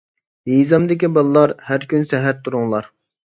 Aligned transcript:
يېزامدىكى 0.51 1.09
بالىلار، 1.17 1.53
ھەر 1.69 1.85
كۈن 1.93 2.09
سەھەر 2.13 2.39
تۇرۇڭلار. 2.47 2.89